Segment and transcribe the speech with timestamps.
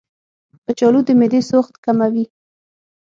[0.65, 2.25] کچالو د معدې سوخت کموي.